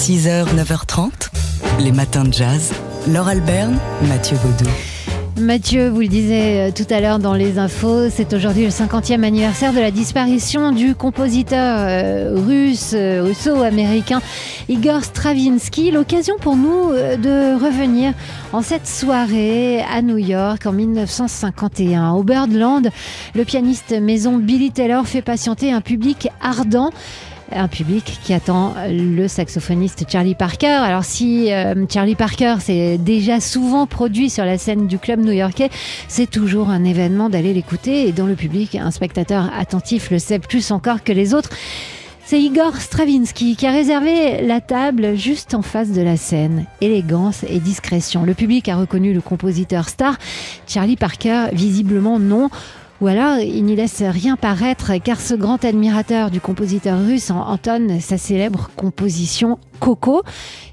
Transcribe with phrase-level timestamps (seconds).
[0.00, 1.10] 6h, 9h30,
[1.78, 2.72] les matins de jazz.
[3.06, 3.78] Laure Alberne,
[4.08, 4.70] Mathieu Baudou.
[5.38, 9.22] Mathieu, vous le disiez euh, tout à l'heure dans les infos, c'est aujourd'hui le 50e
[9.22, 14.22] anniversaire de la disparition du compositeur euh, russe, euh, russo-américain
[14.70, 15.90] Igor Stravinsky.
[15.90, 18.14] L'occasion pour nous de revenir
[18.54, 22.12] en cette soirée à New York en 1951.
[22.12, 22.88] Au Birdland,
[23.34, 26.90] le pianiste maison Billy Taylor fait patienter un public ardent
[27.52, 30.66] un public qui attend le saxophoniste Charlie Parker.
[30.66, 35.70] Alors si euh, Charlie Parker s'est déjà souvent produit sur la scène du club new-yorkais,
[36.08, 40.38] c'est toujours un événement d'aller l'écouter et dans le public, un spectateur attentif le sait
[40.38, 41.50] plus encore que les autres.
[42.30, 46.64] C'est Igor Stravinsky qui a réservé la table juste en face de la scène.
[46.80, 48.22] Élégance et discrétion.
[48.22, 50.16] Le public a reconnu le compositeur star.
[50.68, 52.48] Charlie Parker, visiblement non.
[53.00, 57.98] Ou alors, il n'y laisse rien paraître car ce grand admirateur du compositeur russe entonne
[57.98, 60.22] sa célèbre composition Coco.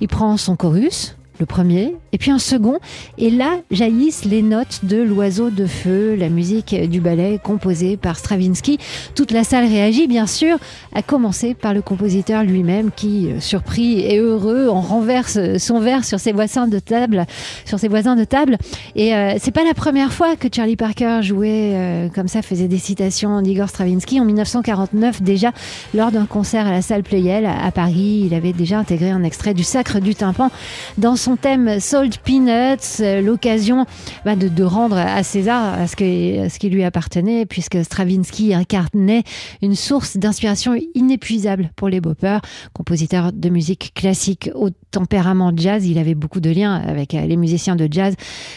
[0.00, 2.78] Il prend son chorus, le premier, et puis un second,
[3.18, 8.16] et là jaillissent les notes de l'oiseau de feu, la musique du ballet composée par
[8.16, 8.78] Stravinsky.
[9.14, 10.58] Toute la salle réagit, bien sûr,
[10.94, 16.04] à commencer par le compositeur lui-même qui, euh, surpris et heureux, en renverse son verre
[16.04, 17.26] sur ses voisins de table,
[17.64, 18.56] sur ses voisins de table.
[18.94, 22.68] Et euh, c'est pas la première fois que Charlie Parker jouait euh, comme ça, faisait
[22.68, 24.20] des citations d'Igor Stravinsky.
[24.20, 25.52] En 1949, déjà,
[25.94, 29.54] lors d'un concert à la salle Playel à Paris, il avait déjà intégré un extrait
[29.54, 30.50] du Sacre du tympan
[30.98, 33.86] dans son thème Salt Peanuts, euh, l'occasion
[34.26, 39.22] bah, de, rendre à César ce, qui lui appartenait, puisque Stravinsky incarnait
[39.62, 42.42] une source d'inspiration inépuisable pour les boppers.
[42.74, 47.38] Compositeur de musique classique au tempérament jazz, il avait beaucoup de liens avec euh, les
[47.38, 48.14] musiciens de jazz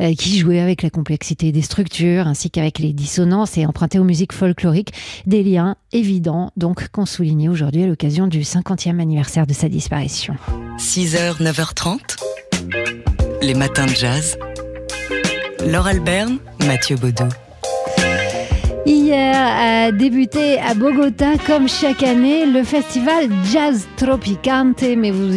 [0.00, 4.04] euh, qui jouaient avec la complexité des structures ainsi qu'avec les dissonances et empruntaient aux
[4.04, 4.92] musiques folkloriques
[5.26, 10.34] des liens évidents donc qu'on soulignait aujourd'hui à l'occasion du 50e anniversaire de sa disparition.
[10.78, 12.47] 6h, 9h30
[13.42, 14.38] les matins de jazz.
[15.64, 17.28] Laure Alberne, Mathieu Baudou.
[18.86, 24.82] Hier a débuté à Bogota, comme chaque année, le festival Jazz Tropicante.
[24.96, 25.28] Mais vous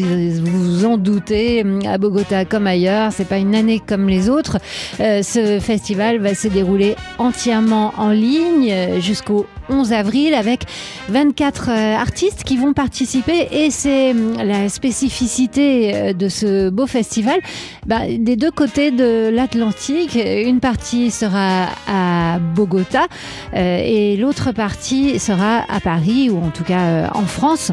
[0.41, 4.57] vous en doutez, à Bogota comme ailleurs, c'est pas une année comme les autres.
[4.99, 10.65] Euh, ce festival va se dérouler entièrement en ligne jusqu'au 11 avril avec
[11.09, 16.87] 24 euh, artistes qui vont participer et c'est hum, la spécificité euh, de ce beau
[16.87, 17.39] festival.
[17.85, 23.07] Bah, des deux côtés de l'Atlantique, une partie sera à Bogota euh,
[23.53, 27.71] et l'autre partie sera à Paris ou en tout cas en France.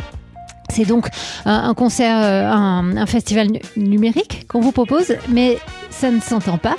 [0.70, 1.08] C'est donc
[1.46, 5.58] un, concert, un, festival numérique qu'on vous propose, mais
[5.90, 6.76] ça ne s'entend pas.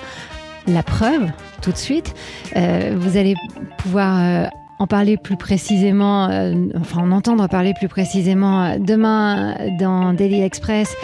[0.68, 1.28] La preuve,
[1.62, 2.14] tout de suite,
[2.56, 3.36] vous allez
[3.80, 10.14] pouvoir en parler plus précisément, euh, enfin en entendre parler plus précisément euh, demain dans
[10.14, 10.96] Daily Express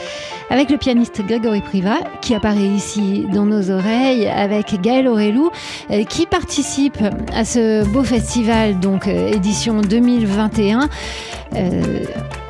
[0.49, 5.49] avec le pianiste Grégory Priva qui apparaît ici dans nos oreilles avec Gaël Aurelou
[5.91, 6.97] euh, qui participe
[7.33, 10.89] à ce beau festival donc édition 2021.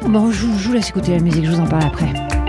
[0.04, 2.45] bon, je, je vous laisse écouter la musique, je vous en parle après.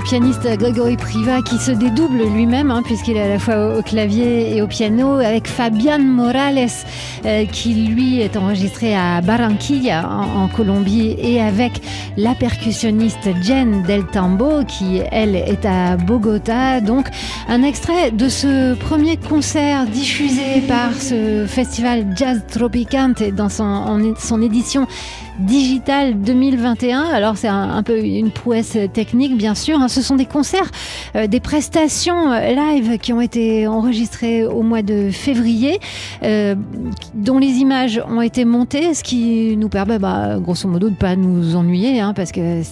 [0.00, 4.56] Pianiste Grégory Priva qui se dédouble lui-même, hein, puisqu'il est à la fois au, clavier
[4.56, 6.68] et au piano, avec Fabian Morales,
[7.52, 11.80] qui lui est enregistré à Barranquilla, en, Colombie, et avec
[12.16, 16.80] la percussionniste Jen Del Tambo, qui elle est à Bogota.
[16.80, 17.08] Donc,
[17.48, 24.86] un extrait de ce premier concert diffusé par ce festival Jazz Tropicante dans son, édition
[25.38, 27.02] Digital 2021.
[27.02, 29.80] Alors c'est un, peu une prouesse technique bien sûr.
[29.80, 29.88] Hein.
[29.88, 30.70] Ce sont des concerts,
[31.16, 35.80] euh, des prestations euh, live qui ont été enregistrées au mois de février,
[36.22, 36.54] euh,
[37.14, 41.16] dont les images ont été montées, ce qui nous permet bah, grosso modo de pas
[41.16, 42.62] nous ennuyer, hein, parce que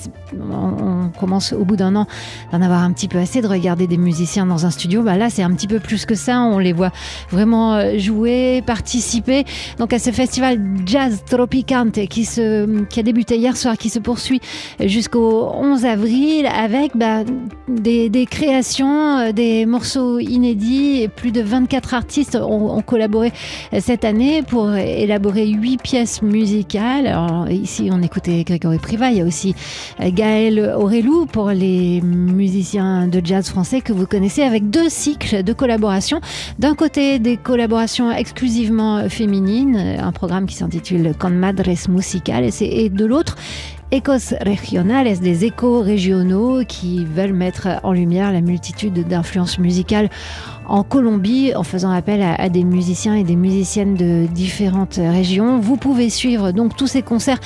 [0.41, 2.07] on, commence au bout d'un an
[2.53, 5.03] d'en avoir un petit peu assez de regarder des musiciens dans un studio.
[5.03, 6.41] Bah, là c'est un petit peu plus que ça.
[6.41, 6.91] On les voit
[7.31, 9.45] vraiment jouer, participer.
[9.79, 14.41] Donc à ce festival Jazz Tropicante qui a débuté hier soir, qui se poursuit
[14.81, 17.25] jusqu'au 11 avril avec bah,
[17.69, 21.09] des, créations, euh, des morceaux inédits.
[21.15, 23.33] Plus de 24 artistes ont, collaboré
[23.79, 27.07] cette année pour élaborer huit pièces musicales.
[27.07, 29.11] Alors, ici, on écoutait Grégory Priva.
[29.11, 29.55] Il y a aussi
[30.01, 35.43] euh, Gaël Aurelou pour les musiciens de jazz français que vous connaissez avec deux cycles
[35.43, 36.21] de collaboration.
[36.59, 43.05] D'un côté, des collaborations exclusivement féminines, un programme qui s'intitule Con Madres Musical et de
[43.05, 43.37] l'autre
[43.93, 50.09] Ecos Regionales, des échos régionaux qui veulent mettre en lumière la multitude d'influences musicales
[50.67, 55.61] en Colombie en faisant appel à, des musiciens et des musiciennes de différentes régions?
[55.61, 57.39] Vous pouvez suivre donc tous ces concerts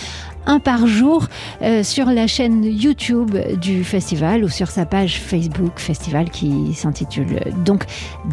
[0.46, 1.26] un par jour
[1.62, 7.40] euh, sur la chaîne YouTube du festival ou sur sa page Facebook festival qui s'intitule
[7.64, 7.84] donc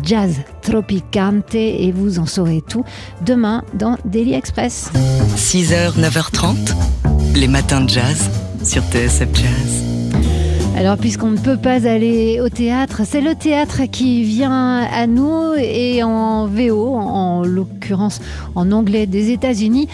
[0.04, 2.86] Jazz Tropicante et vous en saurez tout
[3.26, 4.92] demain dans Daily Express.
[5.36, 6.76] 6h, 9h30,
[7.36, 8.30] les matins de jazz
[8.64, 9.84] sur TSF Jazz.
[10.76, 15.54] Alors, puisqu'on ne peut pas aller au théâtre, c'est le théâtre qui vient à nous
[15.58, 18.22] et en VO, en l'occurrence
[18.56, 19.88] en anglais des États-Unis.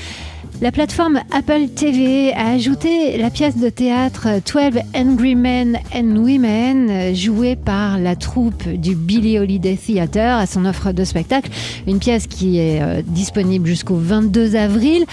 [0.61, 7.15] La plateforme Apple TV a ajouté la pièce de théâtre 12 Angry Men and Women,
[7.15, 11.49] jouée par la troupe du Billy Holiday Theatre à son offre de spectacle.
[11.87, 15.05] Une pièce qui est euh, disponible jusqu'au 22 avril.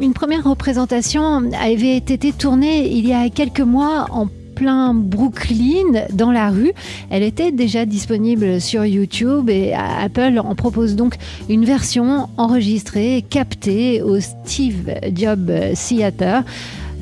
[0.00, 6.32] Une première représentation avait été tournée il y a quelques mois en plein Brooklyn, dans
[6.32, 6.72] la rue.
[7.10, 11.14] Elle était déjà disponible sur YouTube et Apple en propose donc
[11.48, 16.42] une version enregistrée, captée au Steve Jobs Theater.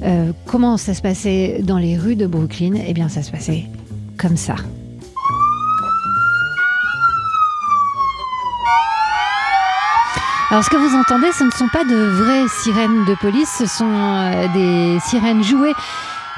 [0.02, 2.74] Euh, comment ça se passait dans les rues de Brooklyn?
[2.86, 3.64] Eh bien, ça se passait
[4.18, 4.56] comme ça.
[10.56, 13.66] Alors ce que vous entendez, ce ne sont pas de vraies sirènes de police, ce
[13.66, 15.74] sont euh, des sirènes jouées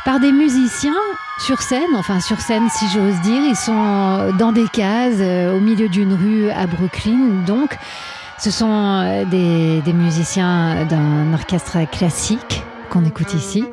[0.04, 0.98] par des musiciens
[1.38, 3.40] sur scène, enfin sur scène si j'ose dire.
[3.48, 7.44] Ils sont dans des cases euh, au milieu d'une rue à Brooklyn.
[7.46, 7.78] Donc
[8.38, 13.66] ce sont euh, des, des musiciens d'un orchestre classique qu'on écoute ici.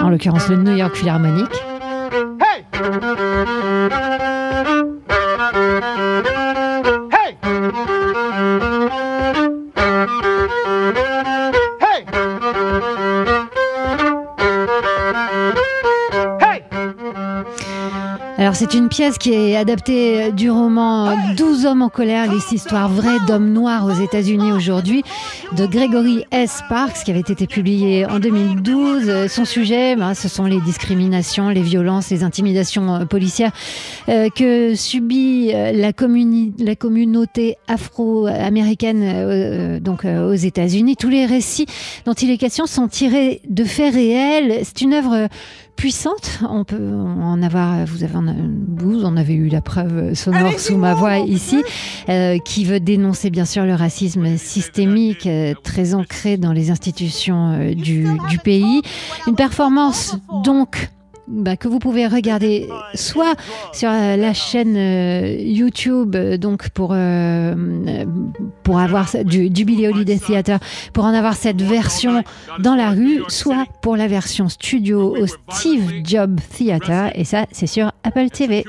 [0.00, 1.50] En l'occurrence le New York Philharmonic.
[18.38, 22.88] Alors c'est une pièce qui est adaptée du roman 12 hommes en colère, les histoires
[22.88, 25.02] vraies d'hommes noirs aux États-Unis aujourd'hui
[25.56, 26.62] de Gregory S.
[26.68, 29.26] Parks qui avait été publié en 2012.
[29.26, 33.50] Son sujet, ben, ce sont les discriminations, les violences, les intimidations euh, policières
[34.08, 35.90] euh, que subit euh, la,
[36.58, 40.94] la communauté afro-américaine donc aux États-Unis.
[40.94, 41.66] Tous les récits
[42.04, 44.60] dont il est question sont tirés de faits réels.
[44.62, 45.28] C'est une œuvre
[45.78, 46.40] puissante.
[46.50, 48.12] On peut en avoir, vous avez,
[48.76, 51.62] vous en avez eu la preuve sonore sous ma voix ici,
[52.08, 57.52] euh, qui veut dénoncer bien sûr le racisme systémique euh, très ancré dans les institutions
[57.52, 58.82] euh, du, du pays.
[59.28, 60.90] Une performance donc
[61.28, 63.34] bah, que vous pouvez regarder soit
[63.72, 67.54] sur la chaîne euh, YouTube, euh, donc pour euh,
[68.62, 70.58] pour avoir du, du Billy Holiday Theater,
[70.92, 72.22] pour en avoir cette version
[72.60, 77.66] dans la rue, soit pour la version studio au Steve Jobs Theater, et ça c'est
[77.66, 78.64] sur Apple TV.